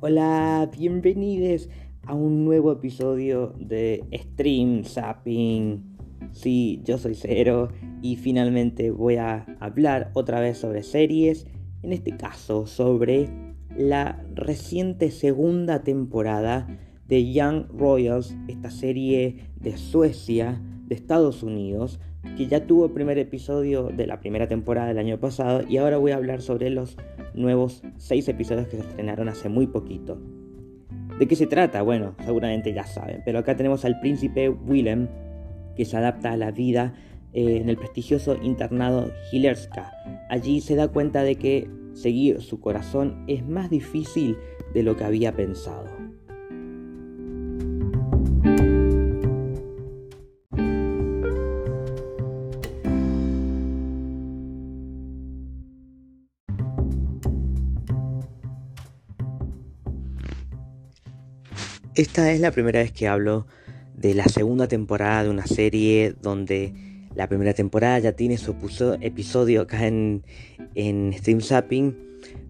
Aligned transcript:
Hola, 0.00 0.70
bienvenidos 0.78 1.68
a 2.04 2.14
un 2.14 2.44
nuevo 2.44 2.70
episodio 2.70 3.52
de 3.58 4.04
Stream 4.14 4.84
Zapping. 4.84 5.98
Sí, 6.30 6.80
yo 6.84 6.98
soy 6.98 7.16
Cero 7.16 7.70
y 8.00 8.14
finalmente 8.14 8.92
voy 8.92 9.16
a 9.16 9.44
hablar 9.58 10.12
otra 10.14 10.38
vez 10.38 10.56
sobre 10.56 10.84
series, 10.84 11.48
en 11.82 11.92
este 11.92 12.16
caso 12.16 12.68
sobre 12.68 13.28
la 13.76 14.24
reciente 14.36 15.10
segunda 15.10 15.82
temporada 15.82 16.68
de 17.08 17.32
Young 17.32 17.64
Royals, 17.76 18.36
esta 18.46 18.70
serie 18.70 19.50
de 19.56 19.76
Suecia, 19.78 20.62
de 20.86 20.94
Estados 20.94 21.42
Unidos, 21.42 21.98
que 22.38 22.46
ya 22.46 22.64
tuvo 22.64 22.84
el 22.84 22.92
primer 22.92 23.18
episodio 23.18 23.88
de 23.88 24.06
la 24.06 24.20
primera 24.20 24.46
temporada 24.46 24.86
del 24.86 24.98
año 24.98 25.18
pasado 25.18 25.62
y 25.68 25.78
ahora 25.78 25.96
voy 25.96 26.12
a 26.12 26.16
hablar 26.16 26.40
sobre 26.40 26.70
los 26.70 26.96
nuevos 27.34 27.82
seis 27.96 28.28
episodios 28.28 28.68
que 28.68 28.76
se 28.76 28.82
estrenaron 28.82 29.28
hace 29.28 29.48
muy 29.48 29.66
poquito. 29.66 30.20
¿De 31.18 31.26
qué 31.26 31.34
se 31.34 31.48
trata? 31.48 31.82
Bueno, 31.82 32.14
seguramente 32.24 32.72
ya 32.72 32.86
saben, 32.86 33.22
pero 33.24 33.40
acá 33.40 33.56
tenemos 33.56 33.84
al 33.84 33.98
príncipe 33.98 34.50
Willem 34.50 35.08
que 35.74 35.84
se 35.84 35.96
adapta 35.96 36.30
a 36.30 36.36
la 36.36 36.52
vida 36.52 36.94
eh, 37.32 37.56
en 37.56 37.68
el 37.68 37.76
prestigioso 37.76 38.36
internado 38.40 39.10
Hilerska. 39.32 39.90
Allí 40.30 40.60
se 40.60 40.76
da 40.76 40.86
cuenta 40.86 41.24
de 41.24 41.34
que 41.34 41.68
seguir 41.92 42.40
su 42.40 42.60
corazón 42.60 43.24
es 43.26 43.44
más 43.44 43.68
difícil 43.68 44.36
de 44.74 44.84
lo 44.84 44.96
que 44.96 45.02
había 45.02 45.34
pensado. 45.34 45.97
Esta 61.98 62.30
es 62.30 62.38
la 62.38 62.52
primera 62.52 62.78
vez 62.78 62.92
que 62.92 63.08
hablo 63.08 63.48
de 63.96 64.14
la 64.14 64.26
segunda 64.26 64.68
temporada 64.68 65.24
de 65.24 65.30
una 65.30 65.48
serie 65.48 66.14
donde 66.22 66.72
la 67.16 67.28
primera 67.28 67.54
temporada 67.54 67.98
ya 67.98 68.12
tiene 68.12 68.38
su 68.38 68.54
episodio 69.00 69.62
acá 69.62 69.84
en, 69.84 70.22
en 70.76 71.12
Zapping, 71.40 71.96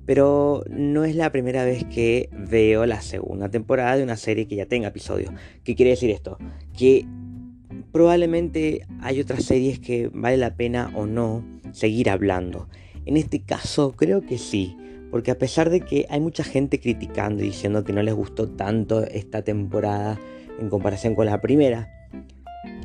pero 0.05 0.65
no 0.69 1.07
es 1.07 1.17
la 1.17 1.33
primera 1.33 1.65
vez 1.65 1.87
que 1.87 2.29
veo 2.31 2.85
la 2.85 3.01
segunda 3.01 3.49
temporada 3.49 3.97
de 3.97 4.03
una 4.03 4.19
serie 4.19 4.47
que 4.47 4.57
ya 4.57 4.67
tenga 4.67 4.89
episodio. 4.89 5.33
¿Qué 5.65 5.75
quiere 5.75 5.93
decir 5.93 6.11
esto? 6.11 6.37
Que 6.77 7.07
probablemente 7.91 8.87
hay 9.01 9.19
otras 9.19 9.45
series 9.45 9.79
que 9.79 10.11
vale 10.13 10.37
la 10.37 10.57
pena 10.57 10.93
o 10.95 11.07
no 11.07 11.43
seguir 11.73 12.11
hablando. 12.11 12.69
En 13.07 13.17
este 13.17 13.41
caso 13.41 13.93
creo 13.93 14.21
que 14.21 14.37
sí. 14.37 14.77
Porque 15.11 15.31
a 15.31 15.39
pesar 15.39 15.71
de 15.71 15.81
que 15.81 16.07
hay 16.11 16.21
mucha 16.21 16.45
gente 16.45 16.81
criticando 16.81 17.43
y 17.43 17.47
diciendo 17.47 17.85
que 17.85 17.93
no 17.93 18.03
les 18.03 18.15
gustó 18.15 18.49
tanto 18.49 19.05
esta 19.05 19.43
temporada 19.43 20.19
en 20.59 20.69
comparación 20.69 21.15
con 21.15 21.27
la 21.27 21.41
primera, 21.41 21.89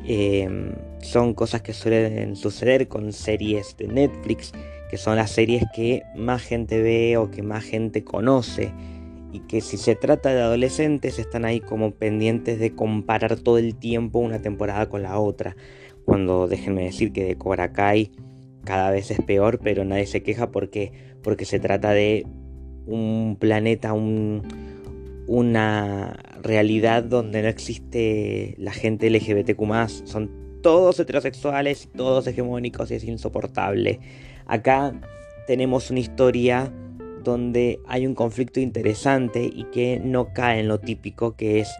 em, 0.06 0.72
son 1.00 1.34
cosas 1.34 1.62
que 1.62 1.72
suelen 1.72 2.36
suceder 2.36 2.88
con 2.88 3.12
series 3.12 3.76
de 3.76 3.88
Netflix, 3.88 4.52
que 4.90 4.96
son 4.96 5.16
las 5.16 5.30
series 5.30 5.64
que 5.74 6.02
más 6.16 6.42
gente 6.42 6.80
ve 6.80 7.16
o 7.16 7.30
que 7.30 7.42
más 7.42 7.64
gente 7.64 8.04
conoce. 8.04 8.72
Y 9.32 9.40
que 9.40 9.60
si 9.60 9.76
se 9.76 9.96
trata 9.96 10.32
de 10.32 10.40
adolescentes 10.40 11.18
están 11.18 11.44
ahí 11.44 11.60
como 11.60 11.90
pendientes 11.90 12.60
de 12.60 12.74
comparar 12.74 13.36
todo 13.36 13.58
el 13.58 13.74
tiempo 13.74 14.20
una 14.20 14.40
temporada 14.40 14.88
con 14.88 15.02
la 15.02 15.18
otra. 15.18 15.56
Cuando 16.04 16.46
déjenme 16.46 16.84
decir 16.84 17.12
que 17.12 17.24
de 17.24 17.36
Cobra 17.36 17.72
Kai 17.72 18.12
cada 18.64 18.90
vez 18.90 19.10
es 19.10 19.20
peor, 19.20 19.60
pero 19.62 19.84
nadie 19.84 20.06
se 20.06 20.22
queja 20.22 20.50
porque, 20.50 20.92
porque 21.22 21.44
se 21.44 21.60
trata 21.60 21.92
de 21.92 22.26
un 22.86 23.36
planeta, 23.38 23.94
una 25.26 26.16
realidad 26.42 27.02
donde 27.02 27.42
no 27.42 27.48
existe 27.48 28.54
la 28.58 28.72
gente 28.72 29.08
LGBTQ 29.10 29.62
son 30.04 30.30
todos 30.62 30.98
heterosexuales, 30.98 31.88
todos 31.94 32.26
hegemónicos 32.26 32.90
y 32.90 32.94
es 32.94 33.04
insoportable. 33.04 34.00
Acá 34.46 34.98
tenemos 35.46 35.90
una 35.90 36.00
historia 36.00 36.72
donde 37.22 37.80
hay 37.86 38.06
un 38.06 38.14
conflicto 38.14 38.60
interesante 38.60 39.44
y 39.44 39.64
que 39.64 40.00
no 40.02 40.32
cae 40.32 40.60
en 40.60 40.68
lo 40.68 40.78
típico 40.80 41.36
que 41.36 41.60
es 41.60 41.74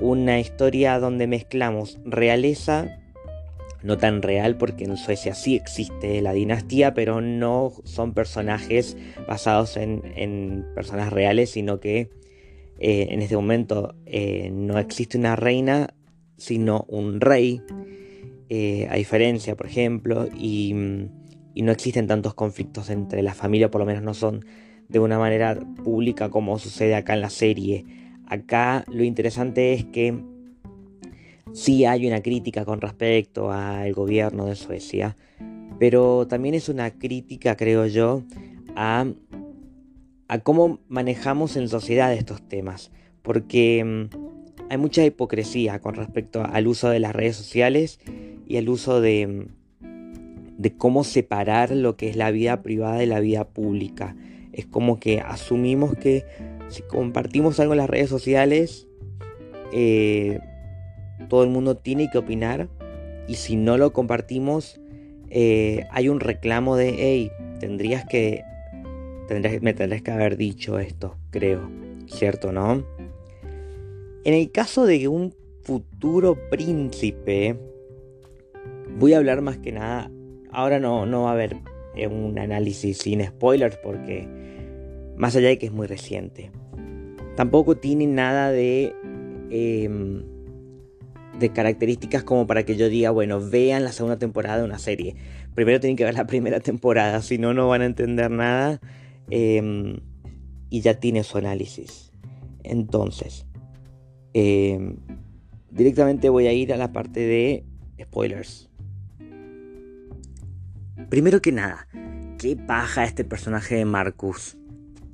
una 0.00 0.38
historia 0.38 0.98
donde 0.98 1.26
mezclamos 1.26 1.98
realeza 2.04 2.98
no 3.82 3.98
tan 3.98 4.22
real 4.22 4.56
porque 4.56 4.84
en 4.84 4.96
Suecia 4.96 5.34
sí 5.34 5.56
existe 5.56 6.20
la 6.22 6.32
dinastía, 6.32 6.94
pero 6.94 7.20
no 7.20 7.72
son 7.84 8.14
personajes 8.14 8.96
basados 9.28 9.76
en, 9.76 10.66
personas 10.74 11.12
reales, 11.12 11.50
sino 11.50 11.80
que 11.80 12.10
eh, 12.78 13.08
en 13.10 13.22
este 13.22 13.36
momento 13.36 13.94
eh, 14.06 14.50
no 14.52 14.78
existe 14.78 15.18
una 15.18 15.36
reina, 15.36 15.94
sino 16.36 16.84
un 16.88 17.20
rey, 17.20 17.62
eh, 18.48 18.86
a 18.90 18.96
diferencia, 18.96 19.56
por 19.56 19.66
ejemplo, 19.66 20.28
y, 20.36 20.74
y 21.54 21.62
no 21.62 21.72
existen 21.72 22.06
tantos 22.06 22.34
conflictos 22.34 22.90
entre 22.90 23.22
las 23.22 23.36
familias, 23.36 23.70
por 23.70 23.80
lo 23.80 23.86
menos 23.86 24.02
no 24.02 24.14
son 24.14 24.44
de 24.88 24.98
una 24.98 25.18
manera 25.18 25.58
pública 25.82 26.28
como 26.28 26.58
sucede 26.58 26.94
acá 26.94 27.14
en 27.14 27.20
la 27.20 27.30
serie. 27.30 27.84
Acá 28.26 28.84
lo 28.88 29.04
interesante 29.04 29.72
es 29.72 29.84
que 29.84 30.14
Sí 31.56 31.86
hay 31.86 32.06
una 32.06 32.20
crítica 32.20 32.66
con 32.66 32.82
respecto 32.82 33.50
al 33.50 33.94
gobierno 33.94 34.44
de 34.44 34.56
Suecia, 34.56 35.16
pero 35.78 36.26
también 36.26 36.54
es 36.54 36.68
una 36.68 36.90
crítica, 36.90 37.56
creo 37.56 37.86
yo, 37.86 38.24
a, 38.76 39.06
cómo 40.42 40.80
manejamos 40.88 41.56
en 41.56 41.68
sociedad 41.68 42.12
estos 42.12 42.46
temas, 42.46 42.92
porque 43.22 43.82
mm, 43.82 44.68
hay 44.68 44.76
mucha 44.76 45.02
hipocresía 45.02 45.80
con 45.80 45.94
respecto 45.94 46.44
al 46.44 46.66
uso 46.66 46.90
de 46.90 47.00
las 47.00 47.16
redes 47.16 47.36
sociales 47.36 48.00
y 48.46 48.58
al 48.58 48.68
uso 48.68 49.00
de, 49.00 49.48
mm, 49.80 50.58
de 50.58 50.76
cómo 50.76 51.04
separar 51.04 51.70
lo 51.70 51.96
que 51.96 52.10
es 52.10 52.16
la 52.16 52.30
vida 52.32 52.60
privada 52.60 52.98
de 52.98 53.06
la 53.06 53.20
vida 53.20 53.48
pública. 53.48 54.14
Es 54.52 54.66
como 54.66 55.00
que 55.00 55.20
asumimos 55.20 55.96
que 55.96 56.26
si 56.68 56.82
compartimos 56.82 57.58
algo 57.60 57.72
en 57.72 57.78
las 57.78 57.88
redes 57.88 58.10
sociales, 58.10 58.86
eh, 59.72 60.38
todo 61.28 61.44
el 61.44 61.50
mundo 61.50 61.76
tiene 61.76 62.08
que 62.10 62.18
opinar 62.18 62.68
y 63.28 63.34
si 63.34 63.56
no 63.56 63.76
lo 63.76 63.92
compartimos 63.92 64.80
eh, 65.30 65.86
hay 65.90 66.08
un 66.08 66.20
reclamo 66.20 66.76
de, 66.76 66.94
hey, 66.98 67.30
tendrías 67.58 68.04
que, 68.04 68.44
tendrías, 69.28 69.60
me 69.62 69.74
tendrías 69.74 70.02
que 70.02 70.10
haber 70.10 70.36
dicho 70.36 70.78
esto, 70.78 71.16
creo, 71.30 71.68
¿cierto, 72.06 72.52
no? 72.52 72.84
En 74.24 74.34
el 74.34 74.50
caso 74.52 74.86
de 74.86 75.08
un 75.08 75.34
futuro 75.62 76.38
príncipe, 76.50 77.56
voy 78.98 79.14
a 79.14 79.18
hablar 79.18 79.42
más 79.42 79.58
que 79.58 79.72
nada, 79.72 80.10
ahora 80.52 80.78
no, 80.78 81.06
no 81.06 81.24
va 81.24 81.30
a 81.30 81.32
haber 81.32 81.56
eh, 81.96 82.06
un 82.06 82.38
análisis 82.38 82.98
sin 82.98 83.24
spoilers 83.24 83.76
porque 83.78 84.28
más 85.16 85.34
allá 85.34 85.48
de 85.48 85.58
que 85.58 85.66
es 85.66 85.72
muy 85.72 85.86
reciente, 85.86 86.50
tampoco 87.36 87.76
tiene 87.76 88.06
nada 88.06 88.50
de... 88.50 88.94
Em, 89.50 90.35
de 91.38 91.50
características 91.50 92.24
como 92.24 92.46
para 92.46 92.64
que 92.64 92.76
yo 92.76 92.88
diga, 92.88 93.10
bueno, 93.10 93.40
vean 93.40 93.84
la 93.84 93.92
segunda 93.92 94.18
temporada 94.18 94.58
de 94.58 94.64
una 94.64 94.78
serie. 94.78 95.16
Primero 95.54 95.80
tienen 95.80 95.96
que 95.96 96.04
ver 96.04 96.14
la 96.14 96.26
primera 96.28 96.60
temporada, 96.60 97.22
si 97.22 97.38
no, 97.38 97.54
no 97.54 97.68
van 97.68 97.82
a 97.82 97.86
entender 97.86 98.30
nada. 98.30 98.80
Em, 99.30 99.98
y 100.70 100.80
ya 100.80 100.94
tiene 100.94 101.24
su 101.24 101.38
análisis. 101.38 102.12
Entonces, 102.62 103.46
em, 104.34 104.96
directamente 105.70 106.28
voy 106.28 106.46
a 106.46 106.52
ir 106.52 106.72
a 106.72 106.76
la 106.76 106.92
parte 106.92 107.20
de 107.20 107.64
spoilers. 108.02 108.68
Primero 111.08 111.40
que 111.40 111.52
nada, 111.52 111.86
¿qué 112.38 112.56
paja 112.56 113.04
este 113.04 113.24
personaje 113.24 113.76
de 113.76 113.84
Marcus? 113.84 114.56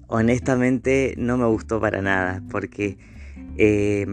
Honestamente 0.09 1.15
no 1.19 1.37
me 1.37 1.47
gustó 1.47 1.81
para 1.81 2.01
nada, 2.01 2.43
porque 2.51 2.97
eh, 3.57 4.07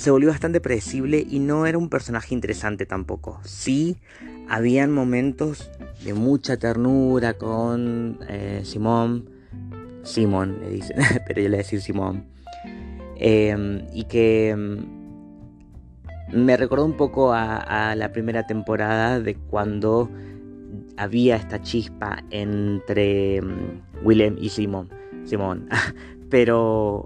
se 0.00 0.10
volvió 0.10 0.30
bastante 0.30 0.62
predecible 0.62 1.26
y 1.28 1.40
no 1.40 1.66
era 1.66 1.76
un 1.76 1.90
personaje 1.90 2.34
interesante 2.34 2.86
tampoco. 2.86 3.38
Sí, 3.44 3.98
habían 4.48 4.92
momentos 4.92 5.70
de 6.02 6.14
mucha 6.14 6.56
ternura 6.56 7.34
con 7.34 8.18
eh, 8.26 8.62
Simón. 8.64 9.28
Simón 10.02 10.58
le 10.62 10.70
dicen, 10.70 10.96
pero 11.26 11.42
yo 11.42 11.50
le 11.50 11.56
voy 11.56 11.56
a 11.56 11.58
decir 11.58 11.82
Simón. 11.82 12.24
Em, 13.16 13.82
y 13.92 14.04
que 14.04 14.48
em, 14.48 14.86
me 16.32 16.56
recordó 16.56 16.86
un 16.86 16.96
poco 16.96 17.34
a, 17.34 17.94
la 17.94 18.10
primera 18.10 18.46
temporada 18.46 19.20
de 19.20 19.34
cuando 19.34 20.08
había 20.96 21.36
esta 21.36 21.60
chispa 21.60 22.24
entre 22.30 23.36
em, 23.36 23.82
Willem 24.02 24.38
y 24.40 24.48
Simón. 24.48 24.88
Simón. 25.26 25.68
pero 26.30 27.04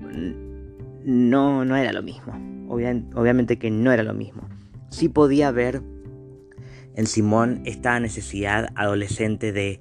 no, 1.04 1.64
no 1.64 1.76
era 1.76 1.92
lo 1.92 2.02
mismo 2.02 2.32
obviamente 2.74 3.58
que 3.58 3.70
no 3.70 3.92
era 3.92 4.02
lo 4.02 4.14
mismo. 4.14 4.48
Sí 4.90 5.08
podía 5.08 5.50
ver 5.50 5.82
en 6.96 7.06
Simón 7.06 7.62
esta 7.64 7.98
necesidad 8.00 8.68
adolescente 8.74 9.52
de 9.52 9.80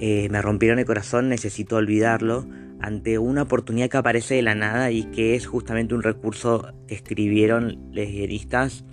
eh, 0.00 0.28
me 0.30 0.40
rompieron 0.40 0.78
el 0.78 0.84
corazón, 0.84 1.28
necesito 1.28 1.76
olvidarlo, 1.76 2.46
ante 2.80 3.18
una 3.18 3.42
oportunidad 3.42 3.88
que 3.88 3.96
aparece 3.96 4.36
de 4.36 4.42
la 4.42 4.54
nada 4.54 4.90
y 4.90 5.04
que 5.04 5.34
es 5.34 5.46
justamente 5.46 5.94
un 5.94 6.02
recurso 6.02 6.72
que 6.86 6.94
escribieron 6.94 7.90
los 7.92 8.06
guionistas 8.06 8.84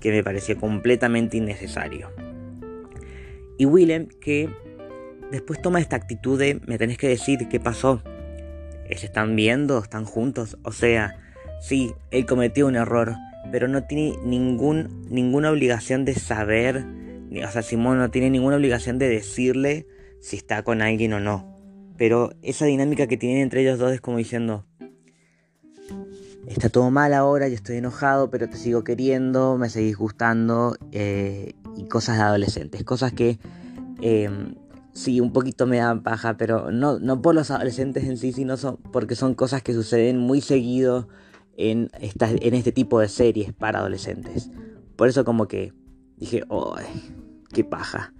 que 0.00 0.10
me 0.12 0.22
pareció 0.22 0.58
completamente 0.58 1.38
innecesario. 1.38 2.10
Y 3.56 3.64
Willem 3.64 4.08
que 4.20 4.48
después 5.32 5.60
toma 5.60 5.80
esta 5.80 5.96
actitud 5.96 6.38
de 6.38 6.60
me 6.66 6.78
tenés 6.78 6.98
que 6.98 7.08
decir 7.08 7.48
qué 7.48 7.58
pasó. 7.58 8.02
¿Se 8.96 9.06
están 9.06 9.36
viendo? 9.36 9.78
¿Están 9.78 10.04
juntos? 10.04 10.58
O 10.62 10.72
sea, 10.72 11.20
sí, 11.60 11.92
él 12.10 12.26
cometió 12.26 12.66
un 12.66 12.76
error, 12.76 13.14
pero 13.52 13.68
no 13.68 13.84
tiene 13.84 14.16
ningún, 14.24 15.06
ninguna 15.10 15.50
obligación 15.50 16.04
de 16.04 16.14
saber, 16.14 16.84
o 17.46 17.50
sea, 17.50 17.62
Simón 17.62 17.98
no 17.98 18.10
tiene 18.10 18.30
ninguna 18.30 18.56
obligación 18.56 18.98
de 18.98 19.08
decirle 19.08 19.86
si 20.20 20.36
está 20.36 20.62
con 20.62 20.82
alguien 20.82 21.12
o 21.12 21.20
no. 21.20 21.56
Pero 21.96 22.32
esa 22.42 22.64
dinámica 22.64 23.06
que 23.06 23.16
tienen 23.16 23.42
entre 23.42 23.62
ellos 23.62 23.78
dos 23.78 23.92
es 23.92 24.00
como 24.00 24.18
diciendo, 24.18 24.64
está 26.46 26.68
todo 26.68 26.90
mal 26.90 27.12
ahora, 27.12 27.48
yo 27.48 27.54
estoy 27.54 27.76
enojado, 27.76 28.30
pero 28.30 28.48
te 28.48 28.56
sigo 28.56 28.84
queriendo, 28.84 29.58
me 29.58 29.68
seguís 29.68 29.96
gustando, 29.96 30.76
eh, 30.92 31.54
y 31.76 31.88
cosas 31.88 32.16
de 32.16 32.22
adolescentes, 32.22 32.84
cosas 32.84 33.12
que 33.12 33.38
em, 34.00 34.54
sí, 34.98 35.20
un 35.20 35.32
poquito 35.32 35.66
me 35.66 35.78
dan 35.78 36.02
paja, 36.02 36.36
pero 36.36 36.70
no, 36.70 36.98
no 36.98 37.22
por 37.22 37.34
los 37.34 37.50
adolescentes 37.50 38.04
en 38.04 38.16
sí, 38.16 38.32
sino 38.32 38.56
porque 38.92 39.14
son 39.14 39.34
cosas 39.34 39.62
que 39.62 39.72
suceden 39.72 40.18
muy 40.18 40.40
seguido 40.40 41.08
en, 41.56 41.90
en 41.92 42.54
este 42.54 42.72
tipo 42.72 43.00
de 43.00 43.08
series 43.08 43.52
para 43.52 43.78
adolescentes. 43.78 44.50
Por 44.96 45.08
eso 45.08 45.24
como 45.24 45.46
que 45.46 45.72
dije, 46.16 46.42
¡ay! 46.50 46.86
¡Qué 47.52 47.64
paja! 47.64 48.12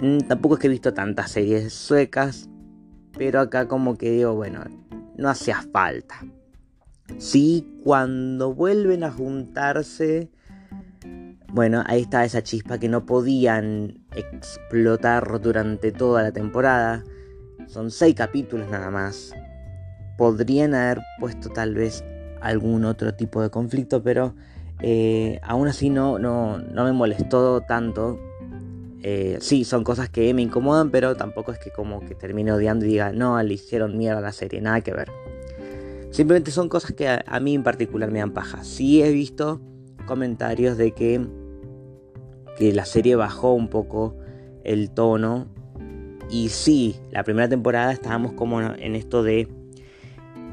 Mm, 0.00 0.18
tampoco 0.28 0.54
es 0.54 0.60
que 0.60 0.66
he 0.66 0.70
visto 0.70 0.92
tantas 0.92 1.30
series 1.30 1.72
suecas, 1.72 2.48
pero 3.16 3.40
acá 3.40 3.66
como 3.66 3.96
que 3.96 4.10
digo, 4.10 4.34
bueno, 4.34 4.62
no 5.16 5.28
hacía 5.28 5.62
falta. 5.72 6.20
Sí, 7.18 7.66
cuando 7.82 8.54
vuelven 8.54 9.02
a 9.02 9.10
juntarse, 9.10 10.30
bueno, 11.52 11.82
ahí 11.86 12.02
está 12.02 12.24
esa 12.24 12.42
chispa 12.42 12.78
que 12.78 12.88
no 12.88 13.06
podían 13.06 14.04
explotar 14.14 15.40
durante 15.40 15.92
toda 15.92 16.22
la 16.22 16.32
temporada. 16.32 17.04
Son 17.66 17.90
seis 17.90 18.14
capítulos 18.14 18.68
nada 18.70 18.90
más. 18.90 19.32
Podrían 20.16 20.74
haber 20.74 21.00
puesto 21.18 21.48
tal 21.50 21.74
vez 21.74 22.04
algún 22.40 22.84
otro 22.84 23.14
tipo 23.14 23.42
de 23.42 23.50
conflicto, 23.50 24.02
pero 24.02 24.34
eh, 24.80 25.40
aún 25.42 25.68
así 25.68 25.90
no, 25.90 26.18
no, 26.18 26.58
no 26.58 26.84
me 26.84 26.92
molestó 26.92 27.60
tanto 27.62 28.18
eh, 29.02 29.38
sí, 29.40 29.64
son 29.64 29.82
cosas 29.82 30.10
que 30.10 30.32
me 30.34 30.42
incomodan, 30.42 30.90
pero 30.90 31.16
tampoco 31.16 31.52
es 31.52 31.58
que 31.58 31.70
como 31.70 32.00
que 32.00 32.14
termine 32.14 32.52
odiando 32.52 32.84
y 32.84 32.90
diga, 32.90 33.12
no, 33.12 33.42
le 33.42 33.54
hicieron 33.54 33.96
mierda 33.96 34.18
a 34.18 34.22
la 34.22 34.32
serie, 34.32 34.60
nada 34.60 34.80
que 34.82 34.92
ver. 34.92 35.10
Simplemente 36.10 36.50
son 36.50 36.68
cosas 36.68 36.92
que 36.92 37.08
a, 37.08 37.40
mí 37.40 37.54
en 37.54 37.62
particular 37.62 38.10
me 38.10 38.18
dan 38.18 38.32
paja. 38.32 38.62
Sí 38.64 39.02
he 39.02 39.10
visto 39.10 39.60
comentarios 40.06 40.76
de 40.76 40.92
que, 40.92 41.26
que 42.60 42.74
la 42.74 42.84
serie 42.84 43.16
bajó 43.16 43.54
un 43.54 43.68
poco 43.68 44.18
el 44.64 44.90
tono. 44.90 45.48
Y 46.28 46.50
sí, 46.50 46.96
la 47.10 47.24
primera 47.24 47.48
temporada 47.48 47.90
estábamos 47.90 48.34
como 48.34 48.60
en 48.60 48.94
esto 48.94 49.22
de, 49.22 49.48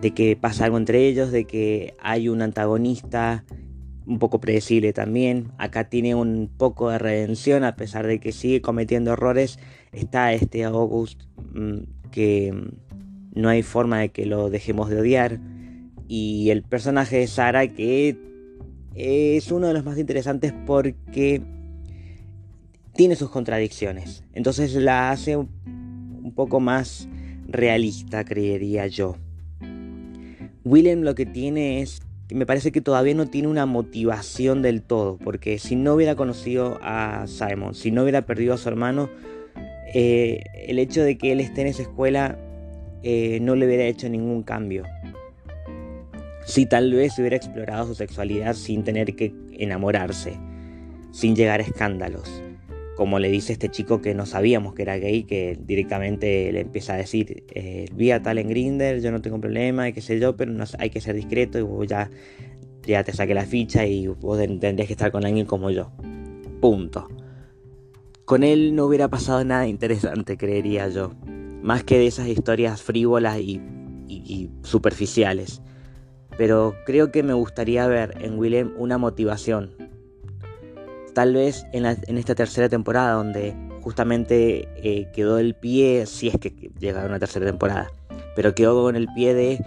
de 0.01 0.11
que 0.11 0.37
pasa 0.37 0.63
algo 0.63 0.77
entre 0.77 1.05
ellos, 1.05 1.33
de 1.33 1.43
que 1.43 1.95
hay 1.99 2.29
un 2.29 2.41
antagonista 2.41 3.43
un 4.05 4.19
poco 4.19 4.39
predecible 4.39 4.93
también. 4.93 5.51
Acá 5.57 5.89
tiene 5.89 6.15
un 6.15 6.49
poco 6.57 6.89
de 6.89 6.97
redención 6.97 7.65
a 7.65 7.75
pesar 7.75 8.07
de 8.07 8.19
que 8.21 8.31
sigue 8.31 8.61
cometiendo 8.61 9.11
errores. 9.11 9.59
Está 9.91 10.31
este 10.31 10.63
August 10.63 11.23
mm, 11.53 12.09
que 12.09 12.53
mm, 12.53 13.39
no 13.41 13.49
hay 13.49 13.63
forma 13.63 13.99
de 13.99 14.09
que 14.09 14.25
lo 14.25 14.49
dejemos 14.49 14.89
de 14.89 15.01
odiar. 15.01 15.41
Y 16.07 16.51
el 16.51 16.63
personaje 16.63 17.17
de 17.17 17.27
Sara 17.27 17.67
que 17.67 18.17
es 18.95 19.51
uno 19.51 19.67
de 19.67 19.73
los 19.73 19.83
más 19.83 19.97
interesantes 19.97 20.53
porque 20.65 21.56
tiene 22.97 23.15
sus 23.15 23.29
contradicciones. 23.29 24.23
Entonces 24.33 24.73
la 24.73 25.11
hace 25.11 25.37
un 25.37 26.33
poco 26.35 26.59
más 26.59 27.07
realista, 27.47 28.25
creería 28.25 28.87
yo. 28.87 29.15
Willem 30.65 31.03
lo 31.03 31.15
que 31.15 31.25
tiene 31.25 31.81
es 31.81 32.01
me 32.29 32.45
parece 32.45 32.73
que 32.73 32.81
todavía 32.81 33.13
no 33.13 33.27
tiene 33.27 33.47
una 33.47 33.65
motivación 33.65 34.61
del 34.61 34.81
todo, 34.81 35.17
porque 35.17 35.59
si 35.59 35.77
no 35.77 35.93
hubiera 35.93 36.15
conocido 36.15 36.77
a 36.81 37.25
Simon, 37.25 37.73
si 37.73 37.89
no 37.89 38.01
hubiera 38.01 38.25
perdido 38.25 38.53
a 38.53 38.57
su 38.57 38.67
hermano, 38.67 39.09
eh, 39.93 40.41
el 40.67 40.77
hecho 40.77 41.03
de 41.03 41.17
que 41.17 41.31
él 41.31 41.39
esté 41.39 41.61
en 41.61 41.67
esa 41.67 41.83
escuela 41.83 42.37
eh, 43.03 43.39
no 43.41 43.55
le 43.55 43.65
hubiera 43.65 43.85
hecho 43.85 44.09
ningún 44.09 44.43
cambio. 44.43 44.83
Si 46.45 46.65
tal 46.65 46.91
vez 46.91 47.17
hubiera 47.17 47.37
explorado 47.37 47.87
su 47.87 47.95
sexualidad 47.95 48.55
sin 48.55 48.83
tener 48.83 49.15
que 49.15 49.33
enamorarse, 49.53 50.37
sin 51.13 51.33
llegar 51.33 51.61
a 51.61 51.63
escándalos 51.63 52.43
como 52.97 53.19
le 53.19 53.29
dice 53.29 53.53
este 53.53 53.69
chico 53.69 54.01
que 54.01 54.15
no 54.15 54.25
sabíamos 54.25 54.73
que 54.73 54.81
era 54.81 54.97
gay, 54.97 55.23
que 55.23 55.55
directamente 55.61 56.51
le 56.51 56.61
empieza 56.61 56.95
a 56.95 56.97
decir, 56.97 57.43
eh, 57.53 57.85
vi 57.93 58.09
a 58.09 58.23
tal 58.23 58.39
en 58.39 58.49
Grinder, 58.49 59.01
yo 59.01 59.11
no 59.11 59.21
tengo 59.21 59.39
problema, 59.39 59.87
y 59.87 59.93
qué 59.93 60.01
sé 60.01 60.19
yo, 60.19 60.35
pero 60.35 60.51
no, 60.51 60.65
hay 60.79 60.89
que 60.89 60.99
ser 60.99 61.15
discreto 61.15 61.59
y 61.59 61.61
vos 61.61 61.85
ya, 61.85 62.09
ya 62.87 63.03
te 63.03 63.13
saqué 63.13 63.35
la 63.35 63.45
ficha 63.45 63.85
y 63.85 64.07
vos 64.07 64.39
tendrías 64.39 64.87
que 64.87 64.93
estar 64.93 65.11
con 65.11 65.27
alguien 65.27 65.45
como 65.45 65.69
yo. 65.69 65.91
Punto. 66.59 67.07
Con 68.25 68.43
él 68.43 68.75
no 68.75 68.85
hubiera 68.85 69.07
pasado 69.09 69.45
nada 69.45 69.67
interesante, 69.67 70.35
creería 70.35 70.89
yo. 70.89 71.13
Más 71.61 71.83
que 71.83 71.99
de 71.99 72.07
esas 72.07 72.27
historias 72.27 72.81
frívolas 72.81 73.39
y, 73.39 73.61
y 74.07 74.49
superficiales. 74.63 75.61
Pero 76.35 76.73
creo 76.87 77.11
que 77.11 77.21
me 77.21 77.33
gustaría 77.33 77.85
ver 77.85 78.17
en 78.21 78.39
Willem 78.39 78.73
una 78.75 78.97
motivación, 78.97 79.86
tal 81.17 81.33
vez 81.33 81.65
en, 81.71 81.87
esta 81.87 82.35
tercera 82.35 82.69
temporada 82.69 83.13
donde 83.13 83.55
justamente 83.81 84.69
eh, 84.75 85.09
quedó 85.15 85.39
el 85.39 85.55
pie, 85.55 86.05
si 86.05 86.27
es 86.27 86.37
que 86.37 86.51
llega 86.77 87.03
una 87.07 87.17
tercera 87.17 87.43
temporada, 87.43 87.91
pero 88.35 88.53
quedó 88.53 88.83
con 88.83 88.95
el 88.95 89.07
pie 89.15 89.33
de, 89.33 89.65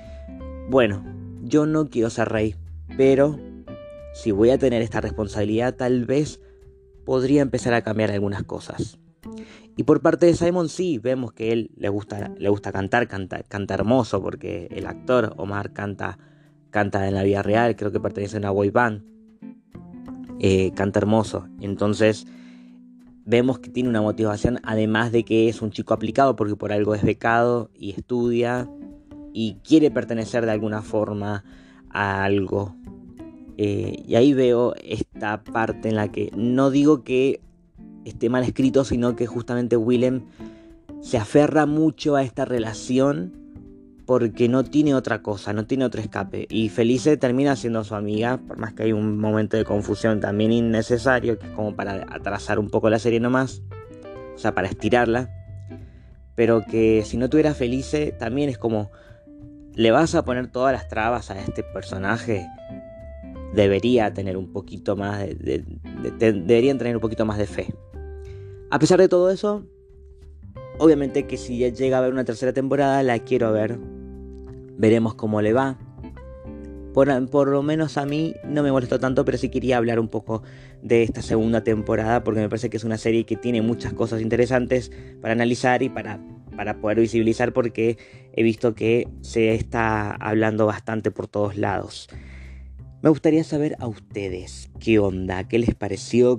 bueno, 0.68 1.04
yo 1.42 1.66
no 1.66 1.90
quiero 1.90 2.08
ser 2.08 2.28
rey, 2.28 2.54
pero 2.96 3.36
si 4.14 4.30
voy 4.30 4.50
a 4.50 4.58
tener 4.58 4.80
esta 4.80 5.00
responsabilidad 5.00 5.74
tal 5.74 6.04
vez 6.04 6.40
podría 7.04 7.42
empezar 7.42 7.74
a 7.74 7.82
cambiar 7.82 8.12
algunas 8.12 8.44
cosas. 8.44 9.00
Y 9.76 9.82
por 9.82 10.02
parte 10.02 10.26
de 10.26 10.34
Simon 10.34 10.68
sí, 10.68 10.98
vemos 10.98 11.32
que 11.32 11.50
él 11.50 11.72
le 11.74 11.88
gusta, 11.88 12.32
le 12.38 12.48
gusta 12.48 12.70
cantar, 12.70 13.08
canta, 13.08 13.42
canta 13.42 13.74
hermoso, 13.74 14.22
porque 14.22 14.68
el 14.70 14.86
actor 14.86 15.34
Omar 15.36 15.72
canta, 15.72 16.16
canta 16.70 17.08
en 17.08 17.14
la 17.16 17.24
vida 17.24 17.42
real, 17.42 17.74
creo 17.74 17.90
que 17.90 17.98
pertenece 17.98 18.36
a 18.36 18.38
una 18.38 18.50
boy 18.52 18.70
band. 18.70 19.10
Eh, 20.42 20.72
canta 20.74 20.98
hermoso. 20.98 21.46
Entonces 21.60 22.26
vemos 23.26 23.58
que 23.58 23.68
tiene 23.68 23.90
una 23.90 24.00
motivación, 24.00 24.58
además 24.62 25.12
de 25.12 25.22
que 25.22 25.50
es 25.50 25.60
un 25.60 25.70
chico 25.70 25.92
aplicado 25.92 26.34
porque 26.34 26.56
por 26.56 26.72
algo 26.72 26.94
es 26.94 27.04
becado 27.04 27.70
y 27.78 27.90
estudia 27.90 28.68
y 29.34 29.56
quiere 29.62 29.90
pertenecer 29.90 30.46
de 30.46 30.52
alguna 30.52 30.80
forma 30.80 31.44
a 31.90 32.24
algo. 32.24 32.74
Eh, 33.58 34.02
y 34.08 34.14
ahí 34.14 34.32
veo 34.32 34.74
esta 34.82 35.44
parte 35.44 35.90
en 35.90 35.96
la 35.96 36.10
que 36.10 36.30
no 36.34 36.70
digo 36.70 37.04
que 37.04 37.42
esté 38.06 38.30
mal 38.30 38.42
escrito, 38.42 38.84
sino 38.84 39.16
que 39.16 39.26
justamente 39.26 39.76
Willem 39.76 40.22
se 41.02 41.18
aferra 41.18 41.66
mucho 41.66 42.16
a 42.16 42.22
esta 42.22 42.46
relación 42.46 43.34
porque 44.10 44.48
no 44.48 44.64
tiene 44.64 44.92
otra 44.96 45.22
cosa, 45.22 45.52
no 45.52 45.66
tiene 45.66 45.84
otro 45.84 46.00
escape. 46.00 46.48
Y 46.50 46.68
Felice 46.68 47.16
termina 47.16 47.54
siendo 47.54 47.84
su 47.84 47.94
amiga, 47.94 48.38
por 48.38 48.58
más 48.58 48.72
que 48.72 48.82
hay 48.82 48.92
un 48.92 49.18
momento 49.18 49.56
de 49.56 49.64
confusión 49.64 50.18
también 50.18 50.50
innecesario, 50.50 51.38
que 51.38 51.46
es 51.46 51.52
como 51.52 51.76
para 51.76 52.08
atrasar 52.12 52.58
un 52.58 52.70
poco 52.70 52.90
la 52.90 52.98
serie 52.98 53.20
nomás, 53.20 53.62
o 54.34 54.36
sea, 54.36 54.52
para 54.52 54.66
estirarla. 54.66 55.30
Pero 56.34 56.64
que 56.68 57.04
si 57.04 57.18
no 57.18 57.30
tuviera 57.30 57.54
Felice, 57.54 58.10
también 58.10 58.48
es 58.48 58.58
como, 58.58 58.90
le 59.76 59.92
vas 59.92 60.16
a 60.16 60.24
poner 60.24 60.50
todas 60.50 60.72
las 60.72 60.88
trabas 60.88 61.30
a 61.30 61.38
este 61.38 61.62
personaje. 61.62 62.48
Debería 63.54 64.12
tener 64.12 64.36
un 64.36 64.52
poquito 64.52 64.96
más 64.96 65.20
de, 65.20 65.62
deberían 66.18 66.78
tener 66.78 66.96
un 66.96 67.00
poquito 67.00 67.24
más 67.26 67.38
de 67.38 67.46
fe. 67.46 67.72
A 68.72 68.80
pesar 68.80 68.98
de 68.98 69.08
todo 69.08 69.30
eso, 69.30 69.64
obviamente 70.78 71.28
que 71.28 71.36
si 71.36 71.58
llega 71.70 71.98
a 71.98 72.00
haber 72.00 72.12
una 72.12 72.24
tercera 72.24 72.52
temporada, 72.52 73.04
la 73.04 73.20
quiero 73.20 73.52
ver 73.52 73.78
Veremos 74.80 75.14
cómo 75.14 75.42
le 75.42 75.52
va. 75.52 75.76
Por, 76.94 77.48
lo 77.48 77.62
menos 77.62 77.98
a 77.98 78.06
mí 78.06 78.34
no 78.44 78.62
me 78.62 78.72
molestó 78.72 78.98
tanto, 78.98 79.26
pero 79.26 79.36
sí 79.36 79.50
quería 79.50 79.76
hablar 79.76 80.00
un 80.00 80.08
poco 80.08 80.42
de 80.82 81.02
esta 81.02 81.20
segunda 81.20 81.62
temporada 81.62 82.24
porque 82.24 82.40
me 82.40 82.48
parece 82.48 82.70
que 82.70 82.78
es 82.78 82.84
una 82.84 82.96
serie 82.96 83.26
que 83.26 83.36
tiene 83.36 83.60
muchas 83.60 83.92
cosas 83.92 84.22
interesantes 84.22 84.90
para 85.20 85.34
analizar 85.34 85.82
y 85.82 85.90
para, 85.90 86.18
para 86.56 86.80
poder 86.80 86.98
visibilizar 86.98 87.52
porque 87.52 87.98
he 88.32 88.42
visto 88.42 88.74
que 88.74 89.06
se 89.20 89.54
está 89.54 90.12
hablando 90.12 90.64
bastante 90.64 91.10
por 91.10 91.26
todos 91.28 91.58
lados. 91.58 92.08
Me 93.02 93.10
gustaría 93.10 93.44
saber 93.44 93.76
a 93.80 93.86
ustedes 93.86 94.70
qué 94.80 94.98
onda, 94.98 95.46
qué 95.46 95.58
les 95.58 95.74
pareció, 95.74 96.38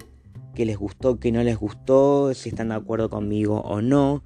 qué 0.56 0.66
les 0.66 0.78
gustó, 0.78 1.20
qué 1.20 1.32
no 1.32 1.44
les 1.44 1.58
gustó, 1.58 2.34
si 2.34 2.50
están 2.50 2.70
de 2.70 2.76
acuerdo 2.76 3.12
conmigo 3.12 3.62
o 3.62 3.84
no 3.84 4.24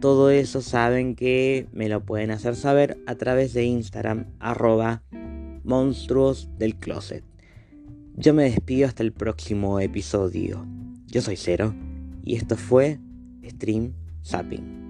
todo 0.00 0.30
eso 0.30 0.62
saben 0.62 1.14
que 1.14 1.66
me 1.72 1.88
lo 1.88 2.04
pueden 2.04 2.30
hacer 2.30 2.56
saber 2.56 2.98
a 3.06 3.16
través 3.16 3.52
de 3.52 3.64
Instagram 3.64 4.26
arroba 4.38 5.02
monstruos 5.64 6.48
del 6.58 6.76
closet. 6.76 7.24
Yo 8.14 8.34
me 8.34 8.44
despido 8.44 8.86
hasta 8.86 9.02
el 9.02 9.12
próximo 9.12 9.80
episodio. 9.80 10.66
Yo 11.06 11.22
soy 11.22 11.36
Cero 11.36 11.74
y 12.22 12.36
esto 12.36 12.56
fue 12.56 12.98
Stream 13.44 13.92
Zapping. 14.24 14.87